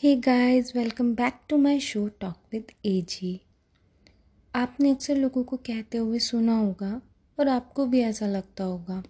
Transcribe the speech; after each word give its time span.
Hey 0.00 0.16
guys 0.16 0.74
welcome 0.76 1.14
back 1.14 1.34
to 1.48 1.56
my 1.56 1.78
show 1.80 2.08
talk 2.08 2.36
with 2.52 2.70
AG 2.84 3.40
आपने 4.54 4.90
अक्सर 4.90 5.16
लोगों 5.16 5.42
को 5.44 5.56
कहते 5.56 5.98
हुए 5.98 6.18
सुना 6.18 6.56
होगा 6.56 6.90
और 7.38 7.48
आपको 7.48 7.86
भी 7.86 8.00
ऐसा 8.00 8.26
लगता 8.26 8.64
होगा 8.64 9.02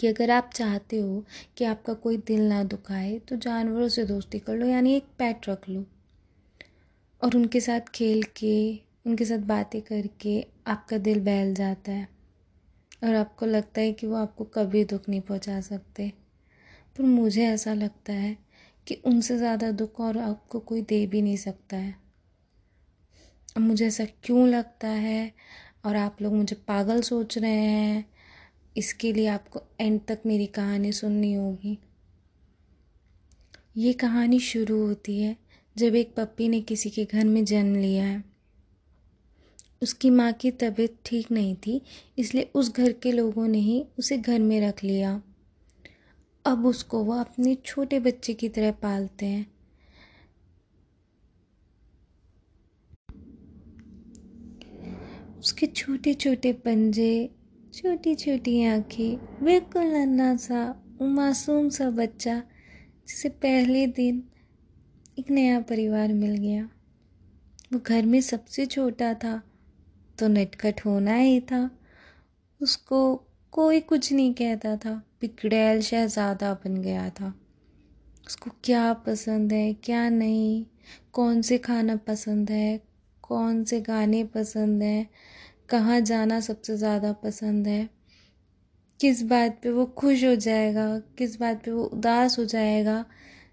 कि 0.00 0.06
अगर 0.06 0.30
आप 0.30 0.50
चाहते 0.54 1.00
हो 1.00 1.24
कि 1.56 1.64
आपका 1.64 1.94
कोई 1.94 2.16
दिल 2.16 2.40
ना 2.40 2.64
दुखाए 2.64 3.18
तो 3.18 3.36
जानवरों 3.36 3.88
से 3.88 4.04
दोस्ती 4.04 4.38
कर 4.38 4.56
लो, 4.56 4.66
यानी 4.66 4.94
एक 4.94 5.04
पैट 5.18 5.48
रख 5.48 5.68
लो। 5.68 5.84
और 7.22 7.36
उनके 7.36 7.60
साथ 7.60 7.80
खेल 7.80 8.22
के, 8.22 8.78
उनके 9.06 9.24
साथ 9.24 9.38
बातें 9.38 9.82
करके 9.82 10.46
आपका 10.66 10.98
दिल 10.98 11.20
बहल 11.20 11.54
जाता 11.54 11.92
है। 11.92 12.08
और 13.04 13.14
आपको 13.14 13.46
लगता 13.46 13.80
है 13.80 13.92
कि 13.92 14.06
वो 14.06 14.16
आपको 14.16 14.44
कभी 14.44 14.84
दुख 14.84 15.08
नहीं 15.08 15.20
पहुँचा 15.20 15.60
सकते। 15.60 16.12
पर 16.96 17.02
मुझे 17.02 17.46
ऐसा 17.46 17.74
लगता 17.74 18.12
है 18.12 18.43
कि 18.86 18.94
उनसे 19.04 19.36
ज़्यादा 19.38 19.70
दुख 19.70 20.00
और 20.00 20.18
आपको 20.18 20.58
कोई 20.60 20.82
दे 20.82 21.06
भी 21.06 21.22
नहीं 21.22 21.36
सकता 21.36 21.76
है। 21.76 21.94
अब 23.56 23.62
मुझे 23.62 23.86
ऐसा 23.86 24.04
क्यों 24.24 24.48
लगता 24.48 24.88
है? 24.88 25.32
और 25.84 25.96
आप 25.96 26.22
लोग 26.22 26.32
मुझे 26.32 26.56
पागल 26.68 27.00
सोच 27.00 27.38
रहे 27.38 27.50
हैं। 27.50 28.04
इसके 28.76 29.12
लिए 29.12 29.26
आपको 29.26 29.62
एंड 29.80 30.00
तक 30.08 30.20
मेरी 30.26 30.46
कहानी 30.46 30.92
सुननी 30.92 31.32
होगी। 31.34 31.78
ये 33.76 33.92
कहानी 33.92 34.38
शुरू 34.40 34.78
होती 34.86 35.20
है 35.22 35.36
जब 35.76 35.94
एक 35.94 36.14
पप्पी 36.16 36.48
ने 36.48 36.60
किसी 36.60 36.90
के 36.90 37.04
घर 37.04 37.24
में 37.24 37.44
जन्म 37.44 37.76
लिया 37.76 38.04
है। 38.04 38.22
उसकी 39.82 40.10
माँ 40.10 40.32
की 40.32 40.50
तबीयत 40.50 40.96
ठीक 41.04 41.30
नहीं 41.30 41.54
थी, 41.56 41.80
इसलिए 42.18 42.50
उस 42.54 42.72
घर 42.72 42.92
के 42.92 43.12
लोगों 43.12 43.46
ने 43.48 43.58
ही 43.58 43.84
उसे 43.98 44.18
घर 44.18 44.38
में 44.38 44.60
रख 44.60 44.82
लिया। 44.84 45.20
अब 46.46 46.66
उसको 46.66 47.04
वो 47.04 47.12
अपने 47.12 47.54
छोटे 47.54 48.00
बच्चे 48.00 48.34
की 48.34 48.48
तरह 48.48 48.72
पालते 48.72 49.26
हैं। 49.26 49.54
उसके 55.38 55.66
छोटे 55.66 56.14
छोटे 56.14 56.52
पंजे 56.52 57.34
छोटी 57.74 58.14
छोटी 58.14 58.64
आँखें, 58.64 59.44
बिल्कुल 59.44 59.82
नन्ना 59.82 60.36
सा, 60.36 60.82
मासूम 61.02 61.68
सा 61.68 61.90
बच्चा, 61.90 62.42
जिसे 63.08 63.28
पहले 63.28 63.86
दिन 63.86 64.22
एक 65.18 65.30
नया 65.30 65.60
परिवार 65.60 66.12
मिल 66.12 66.36
गया। 66.36 66.68
वो 67.72 67.78
घर 67.78 68.06
में 68.06 68.20
सबसे 68.20 68.66
छोटा 68.66 69.14
था 69.14 69.42
तो 70.18 70.28
नटखट 70.28 70.80
होना 70.86 71.14
ही 71.14 71.40
था। 71.40 71.70
उसको 72.60 73.28
कोई 73.54 73.80
कुछ 73.80 74.12
नहीं 74.12 74.32
कहता 74.34 74.76
था। 74.76 74.92
बिगड़ैल 75.20 75.80
शहज़ादा 75.80 76.52
बन 76.54 76.76
गया 76.76 77.08
था। 77.10 77.32
उसको 78.26 78.50
क्या 78.64 78.92
पसंद 78.92 79.52
है, 79.52 79.74
क्या 79.74 80.08
नहीं? 80.08 80.64
कौन 81.12 81.42
से 81.42 81.58
खाना 81.58 81.96
पसंद 81.96 82.50
है, 82.50 82.80
कौन 83.22 83.62
से 83.64 83.80
गाने 83.80 84.24
पसंद 84.24 84.82
हैं, 84.82 85.08
कहाँ 85.68 86.00
जाना 86.00 86.40
सबसे 86.40 86.76
ज़्यादा 86.76 87.12
पसंद 87.12 87.68
है? 87.68 87.88
किस 89.00 89.22
बात 89.22 89.60
पे 89.62 89.70
वो 89.70 89.86
खुश 89.86 90.24
हो 90.24 90.34
जाएगा, 90.34 90.98
किस 91.18 91.40
बात 91.40 91.64
पे 91.64 91.70
वो 91.70 91.84
उदास 91.84 92.38
हो 92.38 92.44
जाएगा? 92.44 93.04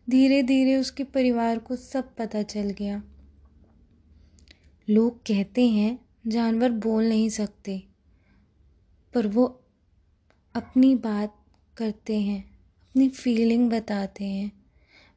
धीरे 0.09 0.44
धीरे 0.44 0.75
उसके 0.75 1.03
परिवार 1.03 1.59
को 1.59 1.75
सब 1.75 2.16
पता 2.16 2.41
चल 2.41 2.69
गया। 2.69 3.02
लोग 4.88 5.17
कहते 5.17 5.67
हैं, 5.67 5.99
जानवर 6.27 6.72
बोल 6.72 7.09
नहीं 7.09 7.29
सकते, 7.29 7.81
पर 9.13 9.27
वो 9.27 9.57
अपनी 10.55 10.95
बात 10.95 11.35
करते 11.77 12.19
हैं, 12.19 12.44
अपनी 12.44 13.09
फीलिंग 13.09 13.69
बताते 13.69 14.25
हैं। 14.25 14.52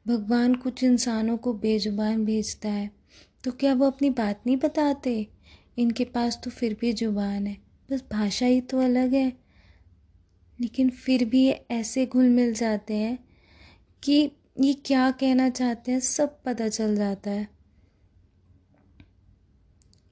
भगवान 0.07 0.55
कुछ 0.55 0.83
इंसानों 0.83 1.37
को 1.37 1.53
बेजुबान 1.53 2.25
भेजता 2.25 2.69
है 2.69 2.89
तो 3.43 3.51
क्या 3.51 3.73
वो 3.73 3.85
अपनी 3.85 4.09
बात 4.09 4.41
नहीं 4.47 4.57
बताते? 4.57 5.27
इनके 5.77 6.05
पास 6.05 6.39
तो 6.43 6.51
फिर 6.51 6.77
भी 6.81 6.91
ज़ुबान 6.93 7.47
है। 7.47 7.57
बस 7.91 8.03
भाषा 8.11 8.45
ही 8.45 8.61
तो 8.61 8.79
अलग 8.79 9.13
है। 9.13 9.33
लेकिन 10.59 10.89
फिर 10.89 11.25
भी 11.25 11.43
ये 11.45 11.65
ऐसे 11.71 12.05
घुल 12.05 12.29
मिल 12.29 12.53
जाते 12.53 12.93
हैं 12.93 13.17
कि 14.03 14.31
ये 14.61 14.73
क्या 14.85 15.09
कहना 15.11 15.49
चाहते 15.49 15.91
हैं, 15.91 15.99
सब 15.99 16.43
पता 16.43 16.67
चल 16.67 16.95
जाता 16.95 17.31
है। 17.31 17.47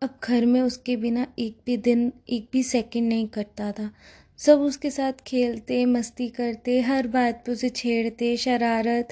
अब 0.01 0.19
घर 0.23 0.45
में 0.45 0.61
उसके 0.61 0.95
बिना 0.97 1.25
एक 1.40 1.57
भी 1.66 1.78
दिन, 1.78 2.11
एक 2.29 2.50
भी 2.51 2.63
सेकंड 2.63 3.07
नहीं 3.09 3.28
कटता 3.28 3.72
था। 3.72 3.91
सब 4.38 4.59
उसके 4.59 4.91
साथ 4.91 5.13
खेलते, 5.27 5.85
मस्ती 5.85 6.29
करते, 6.29 6.81
हर 6.81 7.07
बात 7.07 7.44
पे 7.45 7.51
उसे 7.51 7.69
छेड़ते, 7.69 8.38
शरारत। 8.38 9.09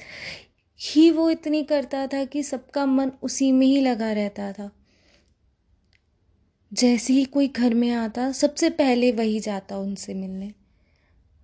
ही 0.80 1.10
वो 1.10 1.30
इतनी 1.30 1.62
करता 1.62 2.06
था 2.06 2.24
कि 2.24 2.42
सबका 2.42 2.86
मन 2.86 3.12
उसी 3.22 3.52
में 3.52 3.66
ही 3.66 3.80
लगा 3.80 4.12
रहता 4.12 4.52
था। 4.52 4.70
जैसे 6.72 7.12
ही 7.12 7.24
कोई 7.24 7.48
घर 7.48 7.74
में 7.74 7.90
आता, 7.90 8.32
सबसे 8.32 8.70
पहले 8.70 9.12
वही 9.12 9.40
जाता 9.40 9.76
उनसे 9.76 10.14
मिलने। 10.14 10.52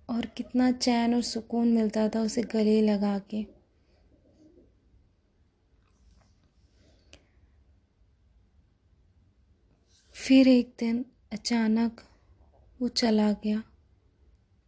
और 0.09 0.25
कितना 0.25 0.71
चैन 0.71 1.15
और 1.15 1.21
सुकून 1.21 1.67
मिलता 1.67 2.09
था 2.09 2.21
उसे 2.21 2.41
गले 2.41 2.81
लगा 2.81 3.19
के। 3.19 3.45
फिर 10.13 10.47
एक 10.47 10.73
दिन 10.79 11.05
अचानक 11.31 12.01
वो 12.81 12.87
चला 12.87 13.31
गया। 13.31 13.63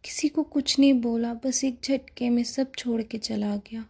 किसी 0.04 0.28
को 0.28 0.42
कुछ 0.42 0.78
नहीं 0.78 0.94
बोला, 0.94 1.34
बस 1.34 1.64
एक 1.64 1.80
झटके 1.84 2.30
में 2.30 2.42
सब 2.44 2.72
छोड़ 2.78 3.02
के 3.02 3.18
चला 3.18 3.56
गया। 3.56 3.84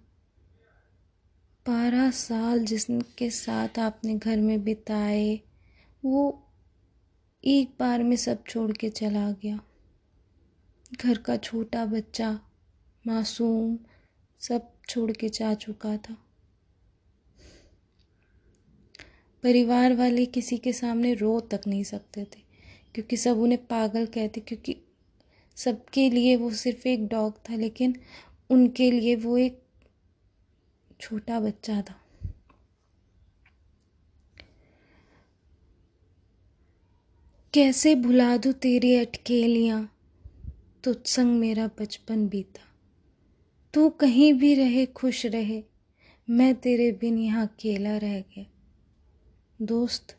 बारह 1.66 2.10
साल 2.10 2.64
जिसके 2.64 3.30
साथ 3.30 3.78
आपने 3.78 4.14
घर 4.14 4.40
में 4.40 4.64
बिताए, 4.64 5.40
वो 6.04 6.48
एक 7.44 7.74
बार 7.80 8.02
में 8.02 8.16
सब 8.16 8.44
छोड़ 8.48 8.72
के 8.72 8.90
चला 8.90 9.30
गया। 9.32 9.60
घर 11.00 11.18
का 11.18 11.36
छोटा 11.36 11.84
बच्चा, 11.86 12.40
मासूम, 13.06 13.78
सब 14.40 14.70
छोड़ 14.88 15.10
के 15.12 15.28
जा 15.28 15.54
चुका 15.54 15.96
था। 15.96 16.16
परिवार 19.42 19.94
वाले 19.94 20.26
किसी 20.26 20.58
के 20.58 20.72
सामने 20.72 21.14
रो 21.14 21.40
तक 21.40 21.60
नहीं 21.66 21.84
सकते 21.84 22.24
थे, 22.24 22.42
क्योंकि 22.94 23.16
सब 23.16 23.38
उन्हें 23.38 23.66
पागल 23.66 24.06
कहते, 24.06 24.40
क्योंकि 24.40 24.76
सबके 25.56 26.10
लिए 26.10 26.36
वो 26.36 26.50
सिर्फ़ 26.50 26.88
एक 26.88 27.06
डॉग 27.06 27.34
था, 27.50 27.54
लेकिन 27.56 28.00
उनके 28.50 28.90
लिए 28.90 29.16
वो 29.16 29.38
एक 29.38 29.62
छोटा 31.00 31.40
बच्चा 31.40 31.82
था। 31.82 31.98
कैसे 37.54 37.94
भुला 37.94 38.36
दूँ 38.36 38.52
तेरी 38.52 38.94
अटकेलियाँ? 38.94 39.96
तुझ 40.84 40.96
संग 41.06 41.40
मेरा 41.40 41.70
बचपन 41.80 42.28
बीता। 42.28 42.62
तू 43.74 43.90
कहीं 43.90 44.34
भी 44.34 44.54
रहे, 44.54 44.86
खुश 44.86 45.26
रहे, 45.26 45.62
मैं 46.30 46.54
तेरे 46.54 46.92
बिन 46.92 47.18
यहाँ 47.18 47.46
अकेला 47.46 47.96
रह 47.96 48.20
गया। 48.20 48.44
दोस्त, 49.62 50.16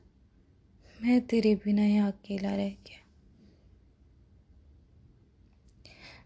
मैं 1.01 1.21
तेरे 1.21 1.55
बिना 1.55 1.85
यहाँ 1.85 2.11
अकेला 2.11 2.55
रह 2.55 2.69
गया। 2.69 3.02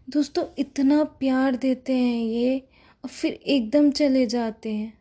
दोस्तों, 0.08 0.44
इतना 0.58 1.04
प्यार 1.04 1.56
देते 1.56 1.92
हैं 1.92 2.24
ये, 2.24 2.58
और 3.04 3.10
फिर 3.10 3.32
एकदम 3.32 3.90
चले 3.90 4.26
जाते 4.26 4.72
हैं। 4.72 4.98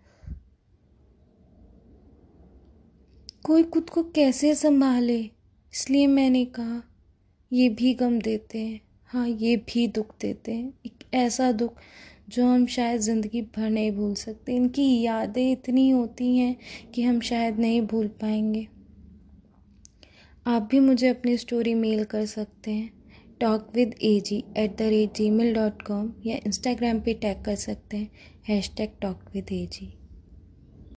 कोई 3.43 3.63
खुद 3.63 3.89
को 3.89 4.03
कैसे 4.03 4.55
संभाले? 4.55 5.19
इसलिए 5.73 6.07
मैंने 6.07 6.45
कहा, 6.45 6.81
ये 7.51 7.69
भी 7.69 7.93
गम 7.93 8.19
देते 8.19 8.59
हैं। 8.59 8.81
हाँ 9.05 9.27
ये 9.27 9.55
भी 9.55 9.87
दुख 9.87 10.15
देते 10.21 10.51
हैं। 10.51 10.73
एक 10.85 11.03
ऐसा 11.13 11.51
दुख 11.51 11.75
जो 12.29 12.45
हम 12.45 12.65
शायद 12.65 13.01
ज़िंदगी 13.01 13.41
भर 13.41 13.69
नहीं 13.69 13.91
भूल 13.91 14.13
सकते। 14.13 14.55
इनकी 14.55 15.01
यादें 15.01 15.51
इतनी 15.51 15.89
होती 15.89 16.37
हैं 16.37 16.55
कि 16.93 17.03
हम 17.03 17.19
शायद 17.19 17.59
नहीं 17.59 17.81
भूल 17.81 18.07
पाएँगे। 18.07 18.67
आप 20.45 20.67
भी 20.71 20.79
मुझे 20.79 21.07
अपनी 21.07 21.37
स्टोरी 21.37 21.73
मेल 21.73 22.03
कर 22.03 22.25
सकते 22.25 22.71
हैं। 22.71 22.96
Talk 23.41 23.69
with 23.75 23.93
A 24.01 24.19
G 24.19 24.43
at 24.57 24.77
the 24.77 24.81
rate 24.81 25.13
gmail 25.29 25.53
dot 25.53 25.81
com 25.81 26.11
या 26.25 26.37
इंस्टाग्राम 26.45 26.99
पर 26.99 27.13
टैग 27.13 27.43
कर 27.43 27.55
सकते 27.55 27.97
हैं। 27.97 28.09
Hashtag 28.77 28.91
talk 29.01 29.29
with 29.33 29.51
A 29.51 29.65
G 29.65 29.96